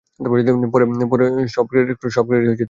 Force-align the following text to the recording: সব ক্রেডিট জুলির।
সব 1.55 1.65
ক্রেডিট 1.69 1.97
জুলির। 2.45 2.57